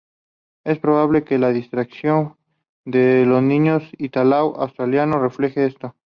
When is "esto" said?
5.67-5.95